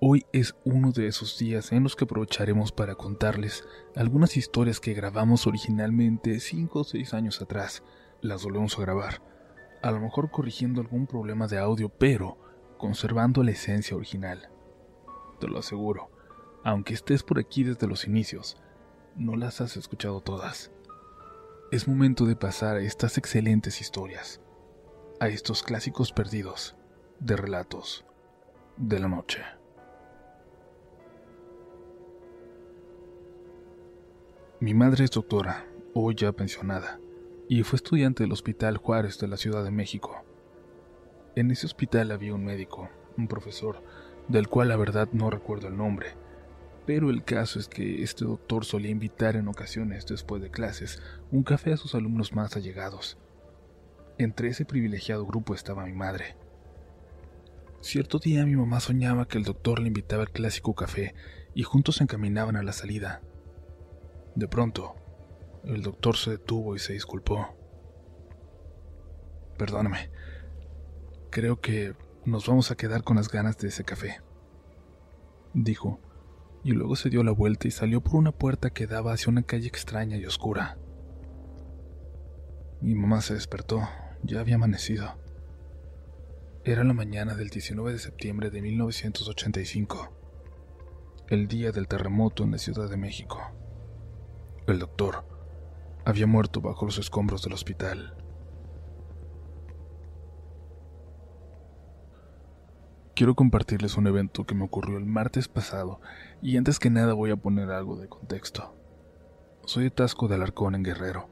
[0.00, 3.64] Hoy es uno de esos días en los que aprovecharemos para contarles
[3.96, 7.82] algunas historias que grabamos originalmente 5 o 6 años atrás.
[8.20, 9.20] Las volvemos a grabar,
[9.82, 12.38] a lo mejor corrigiendo algún problema de audio, pero
[12.78, 14.50] conservando la esencia original.
[15.40, 16.12] Te lo aseguro,
[16.62, 18.56] aunque estés por aquí desde los inicios,
[19.16, 20.70] no las has escuchado todas.
[21.72, 24.40] Es momento de pasar a estas excelentes historias,
[25.18, 26.76] a estos clásicos perdidos
[27.18, 28.04] de relatos
[28.76, 29.57] de la noche.
[34.60, 36.98] Mi madre es doctora, hoy ya pensionada,
[37.48, 40.24] y fue estudiante del Hospital Juárez de la Ciudad de México.
[41.36, 43.84] En ese hospital había un médico, un profesor,
[44.26, 46.08] del cual la verdad no recuerdo el nombre,
[46.86, 51.44] pero el caso es que este doctor solía invitar en ocasiones, después de clases, un
[51.44, 53.16] café a sus alumnos más allegados.
[54.18, 56.34] Entre ese privilegiado grupo estaba mi madre.
[57.80, 61.14] Cierto día mi mamá soñaba que el doctor le invitaba al clásico café
[61.54, 63.22] y juntos se encaminaban a la salida.
[64.38, 64.94] De pronto,
[65.64, 67.48] el doctor se detuvo y se disculpó.
[69.58, 70.10] Perdóname,
[71.28, 74.20] creo que nos vamos a quedar con las ganas de ese café,
[75.54, 75.98] dijo
[76.62, 79.42] y luego se dio la vuelta y salió por una puerta que daba hacia una
[79.42, 80.78] calle extraña y oscura.
[82.80, 83.88] Mi mamá se despertó,
[84.22, 85.16] ya había amanecido.
[86.62, 90.12] Era la mañana del 19 de septiembre de 1985,
[91.28, 93.57] el día del terremoto en la Ciudad de México.
[94.68, 95.24] El doctor
[96.04, 98.14] había muerto bajo los escombros del hospital.
[103.18, 106.00] quiero compartirles un evento que me ocurrió el martes pasado
[106.40, 108.76] y antes que nada voy a poner algo de contexto.
[109.64, 111.28] Soy de Tasco de Alarcón en Guerrero,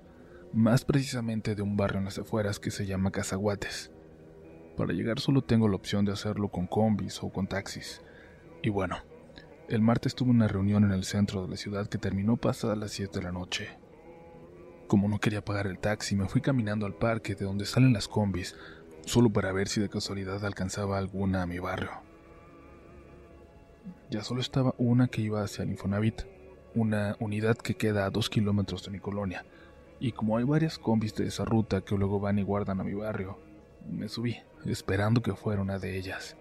[0.52, 3.92] más precisamente de un barrio en las afueras que se llama Cazaguates.
[4.76, 8.02] Para llegar solo tengo la opción de hacerlo con combis o con taxis.
[8.64, 8.96] Y bueno,
[9.68, 12.92] el martes tuve una reunión en el centro de la ciudad que terminó pasada las
[12.92, 13.68] 7 de la noche.
[14.86, 18.06] Como no quería pagar el taxi, me fui caminando al parque de donde salen las
[18.06, 18.54] combis
[19.04, 21.90] solo para ver si de casualidad alcanzaba alguna a mi barrio.
[24.10, 26.22] Ya solo estaba una que iba hacia el Infonavit,
[26.74, 29.44] una unidad que queda a dos kilómetros de mi colonia,
[29.98, 32.94] y como hay varias combis de esa ruta que luego van y guardan a mi
[32.94, 33.38] barrio,
[33.90, 36.36] me subí, esperando que fuera una de ellas.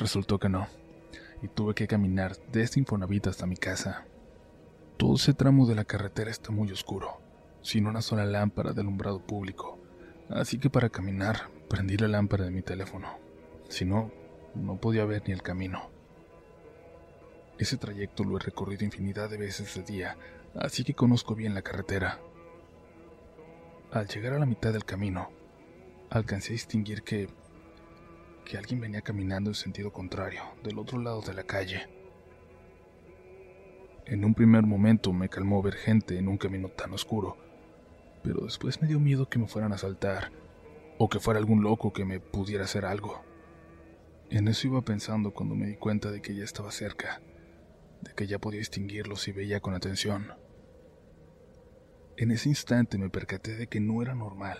[0.00, 0.66] Resultó que no,
[1.44, 4.06] y tuve que caminar desde Infonavit hasta mi casa.
[4.96, 7.20] Todo ese tramo de la carretera está muy oscuro,
[7.60, 9.78] sin una sola lámpara de alumbrado público.
[10.30, 13.18] Así que para caminar prendí la lámpara de mi teléfono.
[13.68, 14.10] Si no,
[14.54, 15.90] no podía ver ni el camino.
[17.58, 20.16] Ese trayecto lo he recorrido infinidad de veces de día,
[20.54, 22.20] así que conozco bien la carretera.
[23.92, 25.28] Al llegar a la mitad del camino,
[26.08, 27.28] alcancé a distinguir que
[28.44, 31.88] que alguien venía caminando en sentido contrario, del otro lado de la calle.
[34.06, 37.38] En un primer momento me calmó ver gente en un camino tan oscuro,
[38.22, 40.30] pero después me dio miedo que me fueran a asaltar
[40.98, 43.24] o que fuera algún loco que me pudiera hacer algo.
[44.30, 47.22] En eso iba pensando cuando me di cuenta de que ya estaba cerca,
[48.02, 50.32] de que ya podía distinguirlos y veía con atención.
[52.16, 54.58] En ese instante me percaté de que no era normal.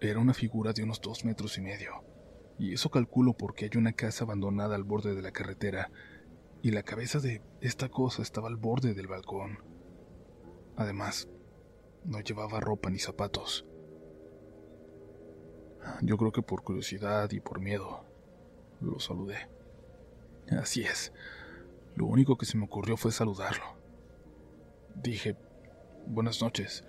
[0.00, 2.04] Era una figura de unos dos metros y medio,
[2.58, 5.90] y eso calculo porque hay una casa abandonada al borde de la carretera,
[6.62, 9.58] y la cabeza de esta cosa estaba al borde del balcón.
[10.76, 11.28] Además,
[12.04, 13.66] no llevaba ropa ni zapatos.
[16.02, 18.04] Yo creo que por curiosidad y por miedo
[18.80, 19.48] lo saludé.
[20.50, 21.12] Así es.
[21.96, 23.64] Lo único que se me ocurrió fue saludarlo.
[24.94, 25.36] Dije,
[26.06, 26.84] buenas noches.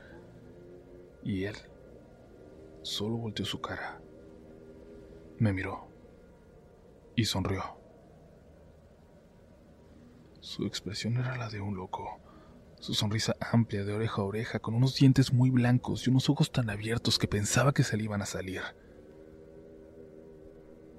[1.23, 1.55] Y él
[2.83, 4.02] solo volteó su cara.
[5.39, 5.87] Me miró
[7.15, 7.63] y sonrió.
[10.39, 12.19] Su expresión era la de un loco
[12.83, 16.51] su sonrisa amplia de oreja a oreja, con unos dientes muy blancos y unos ojos
[16.51, 18.61] tan abiertos que pensaba que se le iban a salir.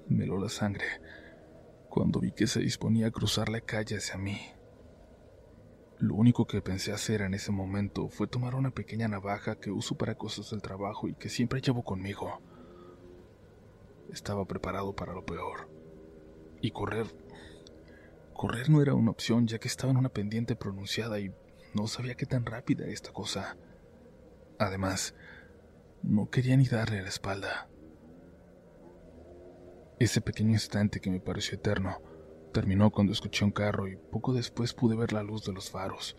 [0.09, 0.87] Me la sangre
[1.91, 4.41] cuando vi que se disponía a cruzar la calle hacia mí.
[5.99, 9.95] Lo único que pensé hacer en ese momento fue tomar una pequeña navaja que uso
[9.95, 12.41] para cosas del trabajo y que siempre llevo conmigo.
[14.15, 15.69] Estaba preparado para lo peor.
[16.61, 17.07] Y correr...
[18.33, 21.33] Correr no era una opción ya que estaba en una pendiente pronunciada y
[21.75, 23.57] no sabía qué tan rápida era esta cosa.
[24.59, 25.15] Además,
[26.03, 27.69] no quería ni darle la espalda.
[29.99, 32.01] Ese pequeño instante que me pareció eterno
[32.53, 36.17] terminó cuando escuché un carro y poco después pude ver la luz de los faros.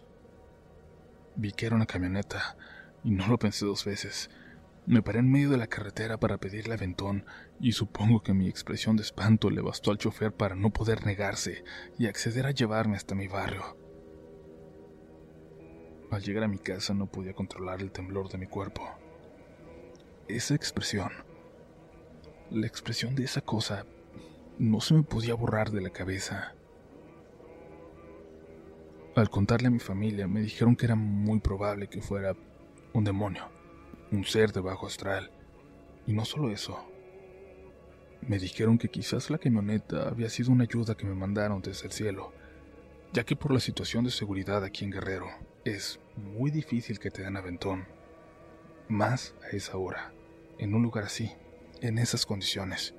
[1.38, 2.58] Vi que era una camioneta
[3.06, 4.30] y no lo pensé dos veces.
[4.88, 7.26] Me paré en medio de la carretera para pedirle aventón
[7.60, 11.64] y supongo que mi expresión de espanto le bastó al chofer para no poder negarse
[11.98, 13.64] y acceder a llevarme hasta mi barrio.
[16.12, 18.88] Al llegar a mi casa no podía controlar el temblor de mi cuerpo.
[20.28, 21.10] Esa expresión,
[22.52, 23.88] la expresión de esa cosa,
[24.60, 26.54] no se me podía borrar de la cabeza.
[29.16, 32.36] Al contarle a mi familia me dijeron que era muy probable que fuera
[32.94, 33.55] un demonio
[34.16, 35.32] un ser de bajo astral.
[36.08, 36.78] Y no solo eso.
[38.22, 41.92] Me dijeron que quizás la camioneta había sido una ayuda que me mandaron desde el
[41.92, 42.34] cielo,
[43.14, 45.28] ya que por la situación de seguridad aquí en Guerrero
[45.64, 47.86] es muy difícil que te den aventón.
[48.88, 50.12] Más a esa hora,
[50.58, 51.32] en un lugar así,
[51.82, 52.96] en esas condiciones.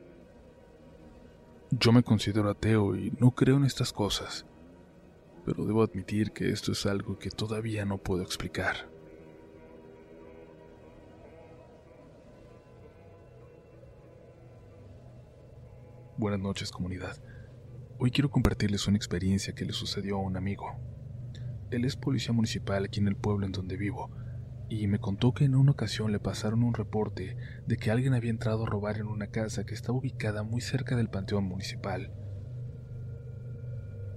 [1.70, 4.46] Yo me considero ateo y no creo en estas cosas,
[5.44, 8.88] pero debo admitir que esto es algo que todavía no puedo explicar.
[16.18, 17.14] Buenas noches comunidad.
[17.98, 20.74] Hoy quiero compartirles una experiencia que le sucedió a un amigo.
[21.70, 24.10] Él es policía municipal aquí en el pueblo en donde vivo,
[24.70, 27.36] y me contó que en una ocasión le pasaron un reporte
[27.66, 30.96] de que alguien había entrado a robar en una casa que estaba ubicada muy cerca
[30.96, 32.10] del panteón municipal.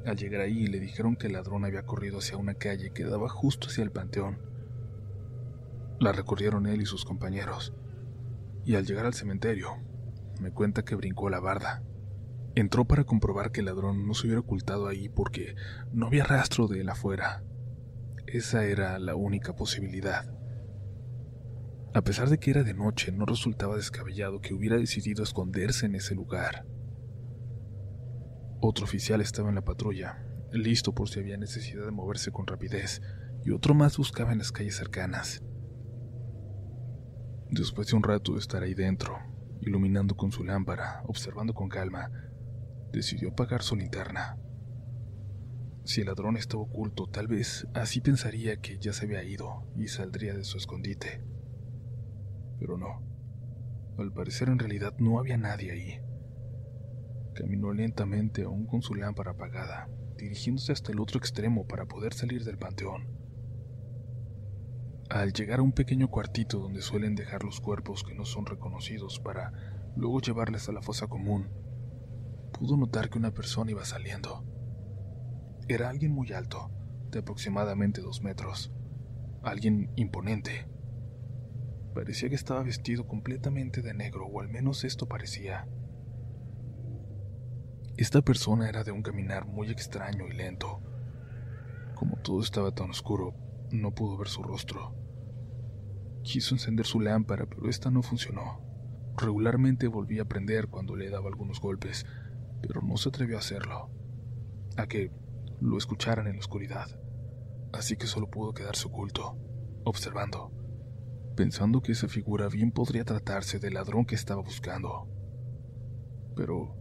[0.05, 3.27] Al llegar ahí le dijeron que el ladrón había corrido hacia una calle que daba
[3.27, 4.37] justo hacia el panteón.
[5.99, 7.73] La recorrieron él y sus compañeros,
[8.63, 9.88] y al llegar al cementerio,
[10.39, 11.83] me cuenta que brincó la barda.
[12.55, 15.55] Entró para comprobar que el ladrón no se hubiera ocultado ahí porque
[15.91, 17.43] no había rastro de él afuera.
[18.27, 20.33] Esa era la única posibilidad.
[21.93, 25.95] A pesar de que era de noche, no resultaba descabellado que hubiera decidido esconderse en
[25.95, 26.65] ese lugar.
[28.61, 33.01] Otro oficial estaba en la patrulla, listo por si había necesidad de moverse con rapidez,
[33.43, 35.41] y otro más buscaba en las calles cercanas.
[37.49, 39.17] Después de un rato de estar ahí dentro,
[39.61, 42.11] iluminando con su lámpara, observando con calma,
[42.91, 44.37] decidió apagar su linterna.
[45.83, 49.87] Si el ladrón estaba oculto, tal vez así pensaría que ya se había ido y
[49.87, 51.23] saldría de su escondite.
[52.59, 53.01] Pero no.
[53.97, 56.01] Al parecer en realidad no había nadie ahí.
[57.33, 62.43] Caminó lentamente aún con su lámpara apagada, dirigiéndose hasta el otro extremo para poder salir
[62.43, 63.18] del panteón.
[65.09, 69.19] Al llegar a un pequeño cuartito donde suelen dejar los cuerpos que no son reconocidos
[69.19, 69.51] para
[69.95, 71.49] luego llevarles a la fosa común,
[72.53, 74.43] pudo notar que una persona iba saliendo.
[75.67, 76.69] Era alguien muy alto,
[77.09, 78.71] de aproximadamente dos metros.
[79.41, 80.67] Alguien imponente.
[81.95, 85.67] Parecía que estaba vestido completamente de negro, o al menos esto parecía.
[87.97, 90.81] Esta persona era de un caminar muy extraño y lento.
[91.95, 94.95] Como todo estaba tan oscuro, no pudo ver su rostro.
[96.23, 98.61] Quiso encender su lámpara, pero esta no funcionó.
[99.17, 102.05] Regularmente volvía a prender cuando le daba algunos golpes,
[102.61, 103.89] pero no se atrevió a hacerlo,
[104.77, 105.11] a que
[105.61, 106.87] lo escucharan en la oscuridad.
[107.73, 109.37] Así que solo pudo quedarse oculto,
[109.83, 110.51] observando,
[111.35, 115.07] pensando que esa figura bien podría tratarse del ladrón que estaba buscando.
[116.35, 116.75] Pero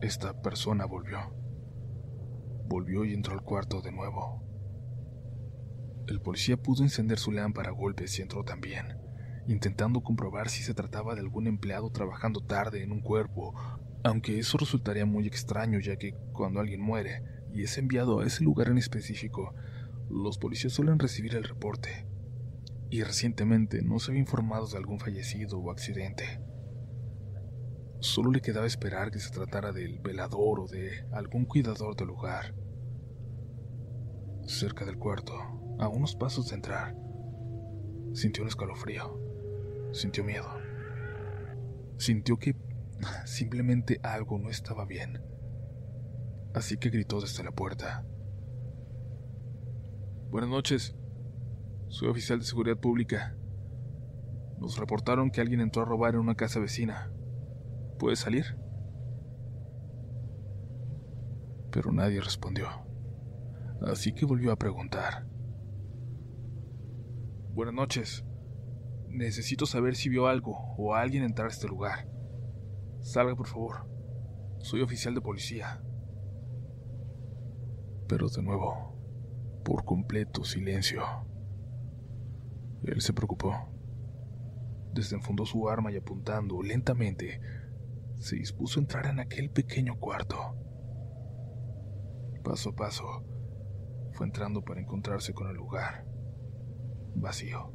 [0.00, 1.18] esta persona volvió.
[2.66, 4.47] Volvió y entró al cuarto de nuevo.
[6.08, 8.96] El policía pudo encender su lámpara a golpes y entró también,
[9.46, 13.54] intentando comprobar si se trataba de algún empleado trabajando tarde en un cuerpo
[14.04, 17.22] aunque eso resultaría muy extraño ya que cuando alguien muere
[17.52, 19.54] y es enviado a ese lugar en específico,
[20.08, 22.06] los policías suelen recibir el reporte.
[22.90, 26.40] Y recientemente no se había informado de algún fallecido o accidente.
[28.00, 32.54] Solo le quedaba esperar que se tratara del velador o de algún cuidador del lugar.
[34.48, 35.34] Cerca del cuarto,
[35.78, 36.96] a unos pasos de entrar,
[38.12, 39.20] sintió un escalofrío,
[39.92, 40.48] sintió miedo,
[41.98, 42.56] sintió que
[43.24, 45.22] Simplemente algo no estaba bien.
[46.54, 48.04] Así que gritó desde la puerta.
[50.30, 50.96] Buenas noches.
[51.88, 53.36] Soy oficial de seguridad pública.
[54.58, 57.10] Nos reportaron que alguien entró a robar en una casa vecina.
[57.98, 58.56] ¿Puede salir?
[61.70, 62.87] Pero nadie respondió.
[63.82, 65.26] Así que volvió a preguntar.
[67.52, 68.24] Buenas noches.
[69.08, 72.08] Necesito saber si vio algo o a alguien entrar a este lugar.
[73.00, 73.88] Salga, por favor.
[74.58, 75.82] Soy oficial de policía.
[78.08, 78.96] Pero de nuevo,
[79.64, 81.02] por completo silencio.
[82.84, 83.54] Él se preocupó.
[84.92, 87.40] Desenfundó su arma y apuntando lentamente,
[88.18, 90.36] se dispuso a entrar en aquel pequeño cuarto.
[92.42, 93.04] Paso a paso,
[94.24, 96.04] entrando para encontrarse con el lugar.
[97.14, 97.72] Vacío.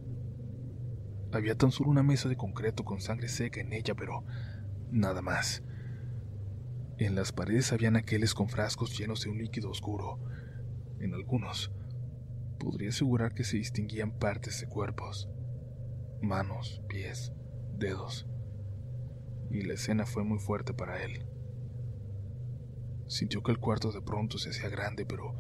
[1.32, 4.24] Había tan solo una mesa de concreto con sangre seca en ella, pero
[4.92, 5.64] nada más.
[7.00, 10.20] En las paredes habían aqueles con frascos llenos de un líquido oscuro.
[11.00, 11.72] En algunos,
[12.60, 15.28] podría asegurar que se distinguían partes de cuerpos,
[16.22, 17.34] manos, pies,
[17.78, 18.28] dedos.
[19.50, 21.28] Y la escena fue muy fuerte para él.
[23.08, 25.36] Sintió que el cuarto de pronto se hacía grande, pero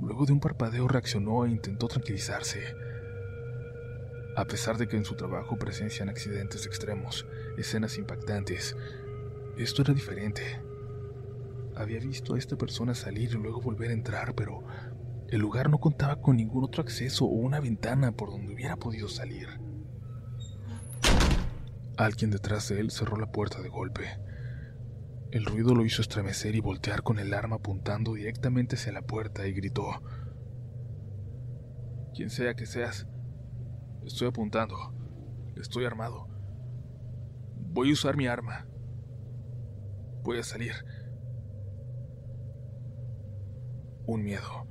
[0.00, 2.74] luego de un parpadeo reaccionó e intentó tranquilizarse.
[4.36, 7.26] A pesar de que en su trabajo presencian accidentes extremos,
[7.58, 8.76] escenas impactantes,
[9.56, 10.42] esto era diferente.
[11.76, 14.64] Había visto a esta persona salir y luego volver a entrar, pero
[15.28, 19.08] el lugar no contaba con ningún otro acceso o una ventana por donde hubiera podido
[19.08, 19.48] salir.
[21.96, 24.18] Alguien detrás de él cerró la puerta de golpe.
[25.32, 29.46] El ruido lo hizo estremecer y voltear con el arma apuntando directamente hacia la puerta
[29.46, 30.02] y gritó,
[32.12, 33.06] Quien sea que seas,
[34.04, 34.76] estoy apuntando,
[35.54, 36.26] estoy armado.
[37.72, 38.66] Voy a usar mi arma.
[40.24, 40.72] Voy a salir.
[44.06, 44.66] Un miedo,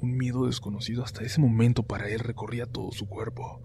[0.00, 3.60] un miedo desconocido hasta ese momento para él recorría todo su cuerpo.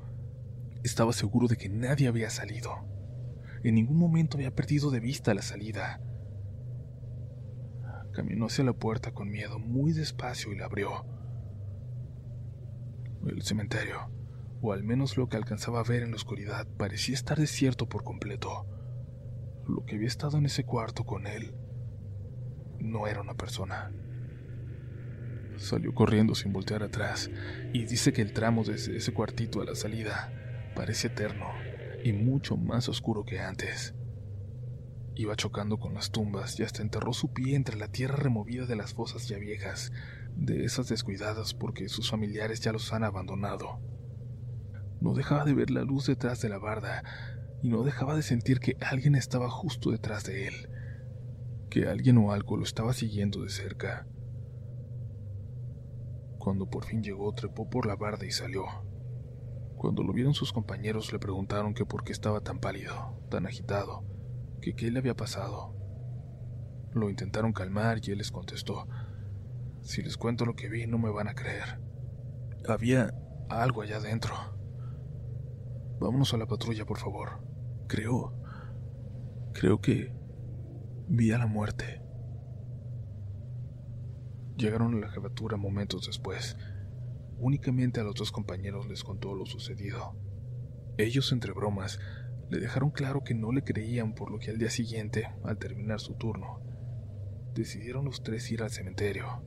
[0.83, 2.98] Estaba seguro de que nadie había salido.
[3.63, 6.01] En ningún momento había perdido de vista la salida.
[8.13, 11.05] Caminó hacia la puerta con miedo, muy despacio, y la abrió.
[13.27, 14.09] El cementerio,
[14.61, 18.03] o al menos lo que alcanzaba a ver en la oscuridad, parecía estar desierto por
[18.03, 18.65] completo.
[19.67, 21.53] Lo que había estado en ese cuarto con él
[22.79, 23.91] no era una persona.
[25.57, 27.29] Salió corriendo sin voltear atrás
[27.73, 30.31] y dice que el tramo desde ese cuartito a la salida
[30.75, 31.47] parece eterno
[32.03, 33.93] y mucho más oscuro que antes.
[35.15, 38.75] Iba chocando con las tumbas y hasta enterró su pie entre la tierra removida de
[38.75, 39.91] las fosas ya viejas,
[40.35, 43.79] de esas descuidadas porque sus familiares ya los han abandonado.
[45.01, 47.03] No dejaba de ver la luz detrás de la barda
[47.61, 50.69] y no dejaba de sentir que alguien estaba justo detrás de él,
[51.69, 54.07] que alguien o algo lo estaba siguiendo de cerca.
[56.37, 58.88] Cuando por fin llegó, trepó por la barda y salió.
[59.79, 64.03] Cuando lo vieron sus compañeros le preguntaron que por qué estaba tan pálido, tan agitado,
[64.61, 65.73] que qué le había pasado.
[66.91, 68.89] Lo intentaron calmar y él les contestó,
[69.81, 71.79] si les cuento lo que vi no me van a creer.
[72.67, 73.13] Había
[73.47, 74.35] algo allá adentro.
[76.01, 77.41] Vámonos a la patrulla, por favor.
[77.87, 78.33] Creo...
[79.53, 80.13] Creo que...
[81.07, 82.01] Vi a la muerte.
[84.57, 86.57] Llegaron a la jefatura momentos después.
[87.39, 90.15] Únicamente a los dos compañeros les contó lo sucedido.
[90.97, 91.99] Ellos, entre bromas,
[92.49, 95.99] le dejaron claro que no le creían, por lo que al día siguiente, al terminar
[95.99, 96.61] su turno,
[97.53, 99.43] decidieron los tres ir al cementerio.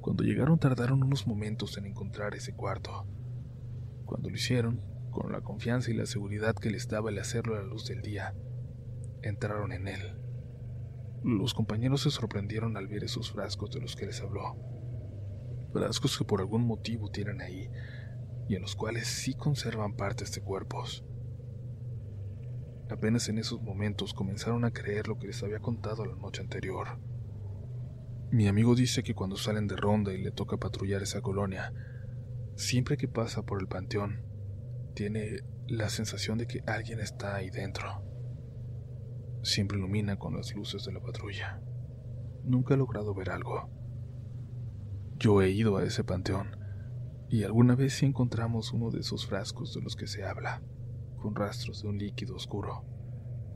[0.00, 3.06] Cuando llegaron tardaron unos momentos en encontrar ese cuarto.
[4.04, 7.60] Cuando lo hicieron, con la confianza y la seguridad que les daba el hacerlo a
[7.60, 8.34] la luz del día,
[9.22, 10.18] entraron en él.
[11.24, 14.56] Los compañeros se sorprendieron al ver esos frascos de los que les habló.
[15.72, 17.70] Frascos que por algún motivo tienen ahí
[18.48, 21.04] y en los cuales sí conservan partes de cuerpos.
[22.90, 26.98] Apenas en esos momentos comenzaron a creer lo que les había contado la noche anterior.
[28.30, 31.72] Mi amigo dice que cuando salen de ronda y le toca patrullar esa colonia,
[32.56, 34.24] siempre que pasa por el panteón,
[34.94, 38.08] tiene la sensación de que alguien está ahí dentro
[39.42, 41.60] siempre ilumina con las luces de la patrulla.
[42.44, 43.70] Nunca he logrado ver algo.
[45.18, 46.56] Yo he ido a ese panteón
[47.28, 50.62] y alguna vez sí encontramos uno de esos frascos de los que se habla,
[51.20, 52.84] con rastros de un líquido oscuro,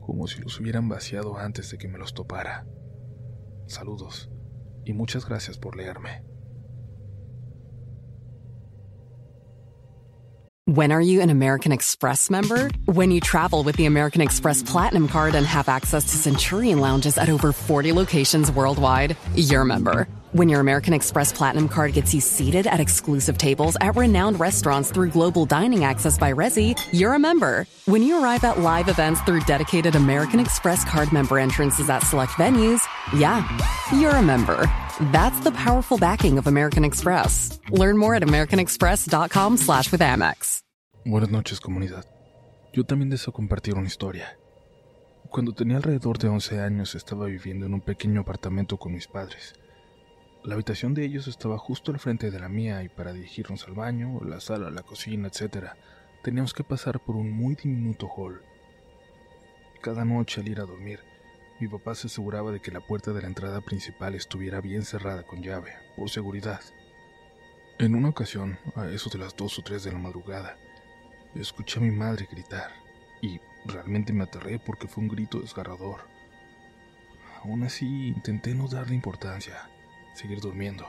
[0.01, 2.65] como si los hubieran vaciado antes de que me los topara.
[3.67, 4.29] Saludos
[4.83, 6.21] y muchas gracias por leerme.
[10.65, 12.69] When are you an American Express member?
[12.85, 17.17] When you travel with the American Express Platinum Card and have access to Centurion lounges
[17.17, 20.07] at over 40 locations worldwide, you're a member.
[20.33, 24.89] When your American Express Platinum Card gets you seated at exclusive tables at renowned restaurants
[24.89, 27.67] through global dining access by Resi, you're a member.
[27.85, 32.31] When you arrive at live events through dedicated American Express card member entrances at select
[32.31, 32.81] venues,
[33.15, 33.47] yeah,
[33.93, 34.65] you're a member.
[35.11, 37.59] That's the powerful backing of American Express.
[37.69, 40.63] Learn more at americanexpress.com slash with Amex.
[41.05, 42.05] Buenas noches, comunidad.
[42.73, 44.35] Yo también deseo compartir una historia.
[45.29, 49.53] Cuando tenía alrededor de 11 años estaba viviendo en un pequeño apartamento con mis padres.
[50.43, 53.75] La habitación de ellos estaba justo al frente de la mía y para dirigirnos al
[53.75, 55.69] baño, la sala, la cocina, etc.,
[56.21, 58.41] teníamos que pasar por un muy diminuto hall.
[59.81, 60.99] Cada noche al ir a dormir,
[61.61, 65.23] mi papá se aseguraba de que la puerta de la entrada principal estuviera bien cerrada
[65.23, 66.59] con llave, por seguridad.
[67.79, 70.57] En una ocasión, a eso de las dos o tres de la madrugada,
[71.35, 72.69] escuché a mi madre gritar
[73.21, 76.01] y realmente me aterré porque fue un grito desgarrador.
[77.41, 79.69] Aún así, intenté no darle importancia
[80.13, 80.87] seguir durmiendo.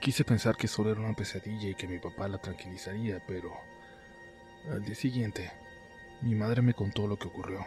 [0.00, 3.52] Quise pensar que solo era una pesadilla y que mi papá la tranquilizaría, pero
[4.70, 5.52] al día siguiente
[6.22, 7.66] mi madre me contó lo que ocurrió.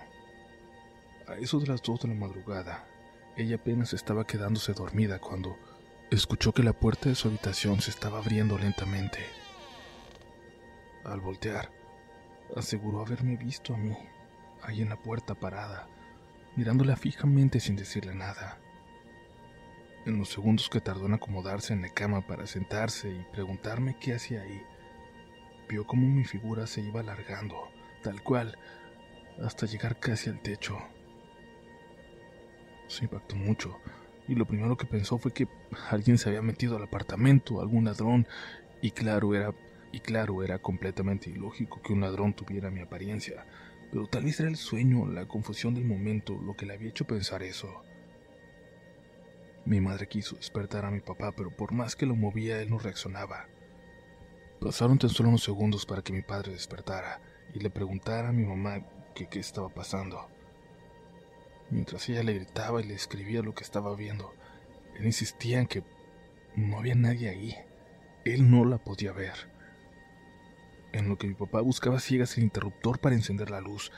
[1.28, 2.88] A eso de las dos de la madrugada,
[3.36, 5.58] ella apenas estaba quedándose dormida cuando
[6.12, 9.20] escuchó que la puerta de su habitación se estaba abriendo lentamente.
[11.04, 11.72] Al voltear,
[12.56, 13.98] aseguró haberme visto a mí,
[14.62, 15.88] ahí en la puerta parada,
[16.56, 18.60] mirándola fijamente sin decirle nada.
[20.06, 24.14] En los segundos que tardó en acomodarse en la cama para sentarse y preguntarme qué
[24.14, 24.62] hacía ahí,
[25.70, 27.70] vio cómo mi figura se iba alargando,
[28.02, 28.58] tal cual,
[29.42, 30.78] hasta llegar casi al techo.
[32.88, 33.80] Se impactó mucho,
[34.28, 35.48] y lo primero que pensó fue que
[35.90, 38.28] alguien se había metido al apartamento, algún ladrón,
[38.82, 39.54] y claro era
[39.94, 43.46] y claro era completamente ilógico que un ladrón tuviera mi apariencia,
[43.92, 47.06] pero tal vez era el sueño, la confusión del momento lo que le había hecho
[47.06, 47.84] pensar eso.
[49.66, 52.80] Mi madre quiso despertar a mi papá, pero por más que lo movía, él no
[52.80, 53.48] reaccionaba.
[54.60, 57.22] Pasaron tan solo unos segundos para que mi padre despertara
[57.54, 60.28] y le preguntara a mi mamá qué estaba pasando.
[61.70, 64.34] Mientras ella le gritaba y le escribía lo que estaba viendo,
[64.96, 65.84] él insistía en que
[66.56, 67.56] no había nadie ahí.
[68.26, 69.34] Él no la podía ver.
[70.92, 73.92] En lo que mi papá buscaba ciegas el interruptor para encender la luz,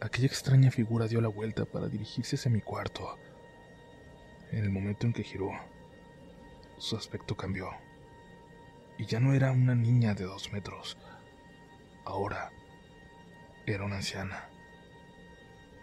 [0.00, 3.16] aquella extraña figura dio la vuelta para dirigirse hacia mi cuarto.
[4.52, 5.50] En el momento en que giró,
[6.78, 7.70] su aspecto cambió.
[8.98, 10.96] Y ya no era una niña de dos metros.
[12.04, 12.50] Ahora
[13.66, 14.48] era una anciana.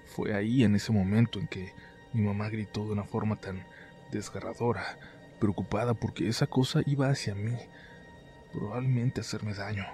[0.05, 1.73] Fue ahí en ese momento en que
[2.13, 3.65] mi mamá gritó de una forma tan
[4.11, 4.97] desgarradora,
[5.39, 7.57] preocupada porque esa cosa iba hacia mí,
[8.51, 9.85] probablemente hacerme daño.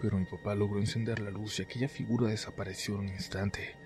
[0.00, 3.76] Pero mi papá logró encender la luz y aquella figura desapareció en un instante.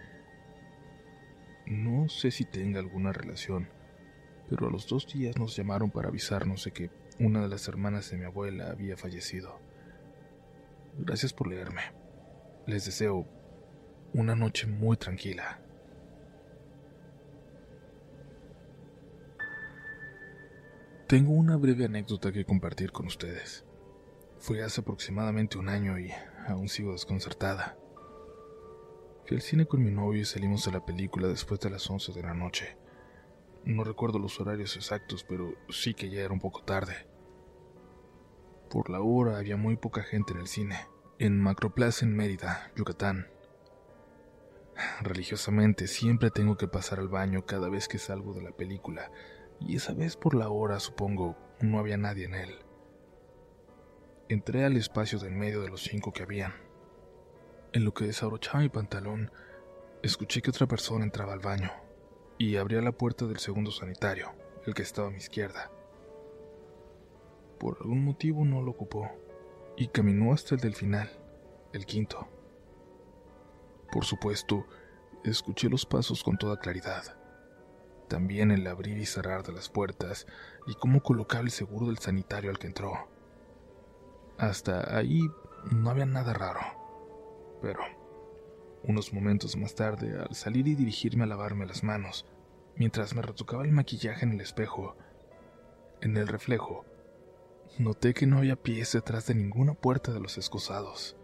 [1.66, 3.68] No sé si tenga alguna relación
[4.48, 8.10] pero a los dos días nos llamaron para avisarnos de que una de las hermanas
[8.10, 9.58] de mi abuela había fallecido.
[10.98, 11.82] Gracias por leerme.
[12.66, 13.26] Les deseo
[14.12, 15.60] una noche muy tranquila.
[21.06, 23.64] Tengo una breve anécdota que compartir con ustedes.
[24.38, 26.10] Fue hace aproximadamente un año y
[26.48, 27.78] aún sigo desconcertada.
[29.24, 32.12] Fui al cine con mi novio y salimos de la película después de las 11
[32.12, 32.76] de la noche.
[33.66, 37.08] No recuerdo los horarios exactos, pero sí que ya era un poco tarde.
[38.70, 40.76] Por la hora había muy poca gente en el cine,
[41.18, 43.26] en Macroplaza en Mérida, Yucatán.
[45.00, 49.10] Religiosamente siempre tengo que pasar al baño cada vez que salgo de la película,
[49.58, 52.54] y esa vez por la hora, supongo, no había nadie en él.
[54.28, 56.54] Entré al espacio de en medio de los cinco que habían.
[57.72, 59.32] En lo que desabrochaba mi pantalón,
[60.04, 61.85] escuché que otra persona entraba al baño
[62.38, 64.32] y abría la puerta del segundo sanitario,
[64.66, 65.70] el que estaba a mi izquierda.
[67.58, 69.10] Por algún motivo no lo ocupó
[69.76, 71.10] y caminó hasta el del final,
[71.72, 72.28] el quinto.
[73.90, 74.66] Por supuesto,
[75.24, 77.16] escuché los pasos con toda claridad.
[78.08, 80.26] También el abrir y cerrar de las puertas
[80.66, 83.08] y cómo colocaba el seguro del sanitario al que entró.
[84.38, 85.28] Hasta ahí
[85.70, 86.60] no había nada raro.
[87.62, 87.80] Pero
[88.86, 92.26] unos momentos más tarde, al salir y dirigirme a lavarme las manos,
[92.76, 94.96] mientras me retocaba el maquillaje en el espejo,
[96.00, 96.84] en el reflejo,
[97.78, 101.16] noté que no había pies detrás de ninguna puerta de los excusados.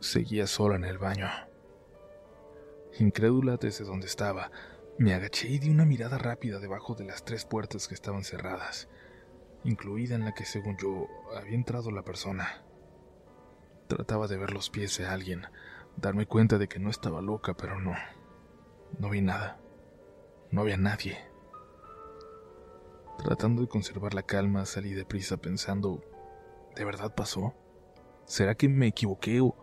[0.00, 1.28] Seguía sola en el baño.
[2.98, 4.50] Incrédula desde donde estaba,
[4.98, 8.88] me agaché y di una mirada rápida debajo de las tres puertas que estaban cerradas,
[9.64, 12.64] incluida en la que, según yo, había entrado la persona.
[13.88, 15.46] Trataba de ver los pies de alguien,
[15.96, 17.94] darme cuenta de que no estaba loca, pero no.
[18.98, 19.60] No vi nada.
[20.50, 21.18] No había nadie.
[23.18, 26.02] Tratando de conservar la calma, salí deprisa pensando,
[26.74, 27.54] ¿de verdad pasó?
[28.24, 29.54] ¿Será que me equivoqué o,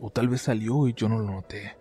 [0.00, 1.76] o tal vez salió y yo no lo noté?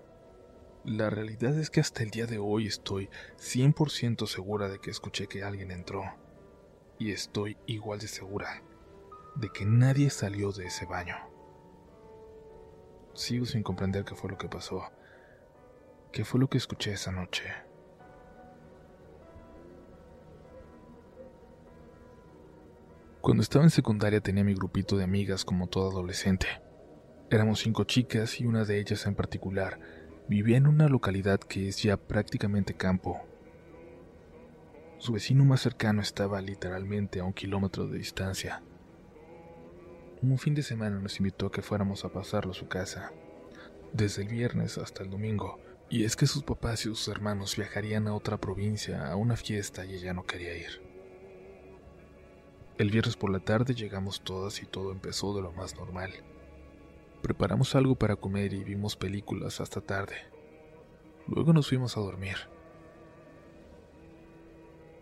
[0.85, 5.27] La realidad es que hasta el día de hoy estoy 100% segura de que escuché
[5.27, 6.03] que alguien entró.
[6.97, 8.63] Y estoy igual de segura
[9.35, 11.15] de que nadie salió de ese baño.
[13.19, 14.81] Sigo sin comprender qué fue lo que pasó.
[16.13, 17.43] ¿Qué fue lo que escuché esa noche?
[23.19, 26.47] Cuando estaba en secundaria tenía mi grupito de amigas como todo adolescente.
[27.29, 29.81] Éramos cinco chicas y una de ellas en particular
[30.29, 33.19] vivía en una localidad que es ya prácticamente campo.
[34.97, 38.63] Su vecino más cercano estaba literalmente a un kilómetro de distancia.
[40.21, 43.13] Un fin de semana nos invitó a que fuéramos a pasarlo a su casa,
[43.93, 48.05] desde el viernes hasta el domingo, y es que sus papás y sus hermanos viajarían
[48.09, 50.81] a otra provincia a una fiesta y ella no quería ir.
[52.77, 56.11] El viernes por la tarde llegamos todas y todo empezó de lo más normal.
[57.21, 60.15] Preparamos algo para comer y vimos películas hasta tarde.
[61.27, 62.35] Luego nos fuimos a dormir.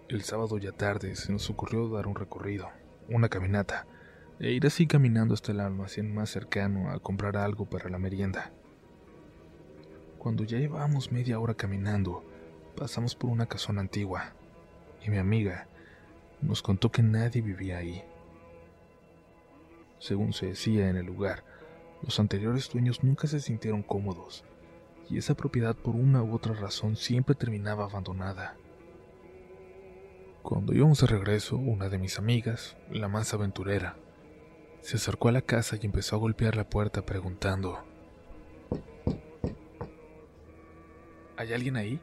[0.10, 2.70] El sábado ya tarde se nos ocurrió dar un recorrido,
[3.10, 3.88] una caminata,
[4.40, 8.52] e ir así caminando hasta el almacén más cercano a comprar algo para la merienda.
[10.20, 12.24] Cuando ya llevábamos media hora caminando,
[12.76, 14.34] pasamos por una casona antigua,
[15.04, 15.68] y mi amiga
[16.42, 18.04] nos contó que nadie vivía ahí.
[20.00, 21.44] Según se decía en el lugar,
[22.04, 24.44] los anteriores dueños nunca se sintieron cómodos,
[25.10, 28.56] y esa propiedad por una u otra razón siempre terminaba abandonada.
[30.44, 33.98] Cuando íbamos de regreso, una de mis amigas, la más aventurera,
[34.88, 37.84] se acercó a la casa y empezó a golpear la puerta preguntando,
[41.36, 42.00] ¿Hay alguien ahí?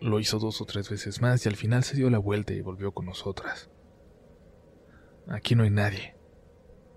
[0.00, 2.62] Lo hizo dos o tres veces más y al final se dio la vuelta y
[2.62, 3.68] volvió con nosotras.
[5.28, 6.14] Aquí no hay nadie,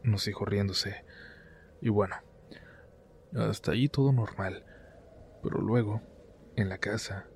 [0.01, 1.03] nos dijo riéndose.
[1.81, 2.15] Y bueno,
[3.35, 4.63] hasta ahí todo normal.
[5.43, 6.01] Pero luego,
[6.55, 7.27] en la casa,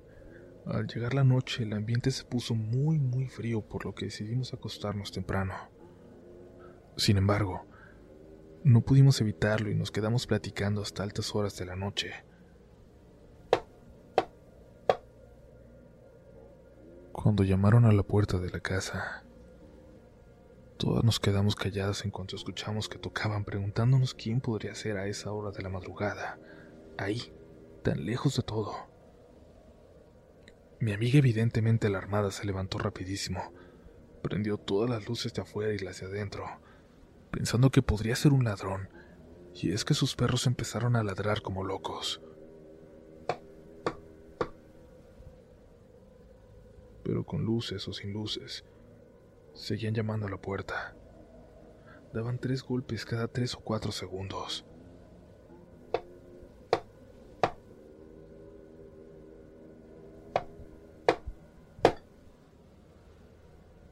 [0.64, 4.54] al llegar la noche el ambiente se puso muy muy frío por lo que decidimos
[4.54, 5.76] acostarnos temprano.
[6.98, 7.64] Sin embargo,
[8.64, 12.12] no pudimos evitarlo y nos quedamos platicando hasta altas horas de la noche.
[17.12, 19.24] Cuando llamaron a la puerta de la casa,
[20.78, 25.32] Todas nos quedamos calladas en cuanto escuchamos que tocaban preguntándonos quién podría ser a esa
[25.32, 26.38] hora de la madrugada,
[26.96, 27.32] ahí,
[27.82, 28.76] tan lejos de todo.
[30.78, 33.52] Mi amiga evidentemente alarmada se levantó rapidísimo,
[34.22, 36.46] prendió todas las luces de afuera y las de adentro,
[37.30, 38.88] pensando que podría ser un ladrón,
[39.54, 42.20] y es que sus perros empezaron a ladrar como locos.
[47.04, 48.64] Pero con luces o sin luces,
[49.58, 50.94] Seguían llamando a la puerta.
[52.14, 54.64] Daban tres golpes cada tres o cuatro segundos.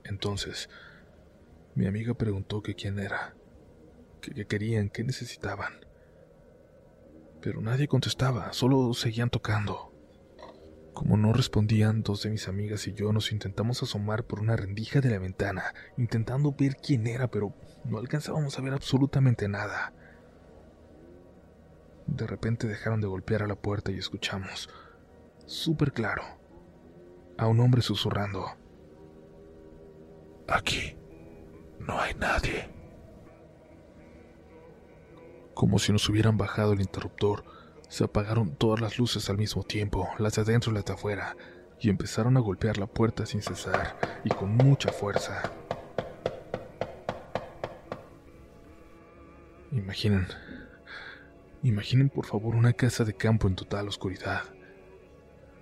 [0.04, 0.70] Entonces,
[1.76, 3.36] mi amiga preguntó que quién era,
[4.22, 5.74] qué querían, qué necesitaban.
[7.42, 9.92] Pero nadie contestaba, solo seguían tocando.
[10.94, 15.02] Como no respondían, dos de mis amigas y yo nos intentamos asomar por una rendija
[15.02, 19.92] de la ventana, intentando ver quién era, pero no alcanzábamos a ver absolutamente nada.
[22.06, 24.70] De repente dejaron de golpear a la puerta y escuchamos,
[25.44, 26.22] súper claro,
[27.36, 28.46] a un hombre susurrando.
[30.48, 30.96] Aquí
[31.78, 32.68] no hay nadie.
[35.54, 37.44] Como si nos hubieran bajado el interruptor,
[37.88, 41.36] se apagaron todas las luces al mismo tiempo, las de adentro y las de afuera,
[41.80, 45.50] y empezaron a golpear la puerta sin cesar y con mucha fuerza.
[49.72, 50.26] Imaginen,
[51.62, 54.42] imaginen por favor una casa de campo en total oscuridad.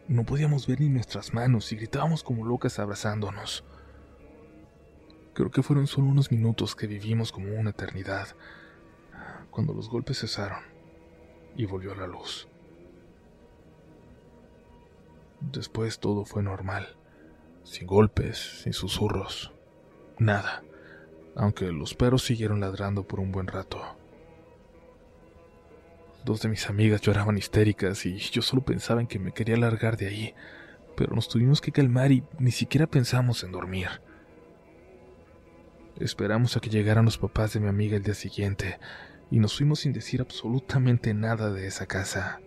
[0.09, 3.65] No podíamos ver ni nuestras manos y gritábamos como locas abrazándonos.
[5.35, 8.29] Creo que fueron solo unos minutos que vivimos como una eternidad,
[9.51, 10.63] cuando los golpes cesaron
[11.57, 12.49] y volvió a la luz.
[15.41, 16.97] Después todo fue normal,
[17.65, 19.53] sin golpes, sin susurros,
[20.19, 20.63] nada,
[21.35, 23.81] aunque los perros siguieron ladrando por un buen rato.
[26.25, 29.97] Dos de mis amigas lloraban histéricas y yo solo pensaba en que me quería largar
[29.97, 30.35] de ahí,
[30.97, 33.89] pero nos tuvimos que calmar y ni siquiera pensamos en dormir.
[36.01, 38.79] Esperamos a que llegaran los papás de mi amiga el día siguiente,
[39.31, 42.41] y nos fuimos sin decir absolutamente nada de esa casa.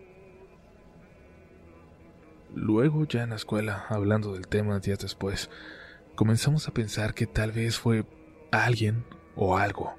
[2.54, 5.50] Luego, ya en la escuela, hablando del tema días después,
[6.16, 8.06] comenzamos a pensar que tal vez fue
[8.52, 9.06] alguien
[9.36, 9.96] o algo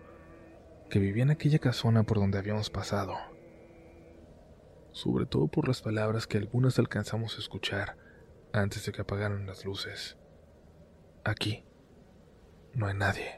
[0.90, 3.14] que vivía en aquella casona por donde habíamos pasado.
[4.92, 7.96] sobre todo por las palabras que algunas alcanzamos a escuchar
[8.52, 10.16] antes de que apagaran las luces.
[11.24, 11.64] Aquí
[12.74, 13.37] no hay nadie.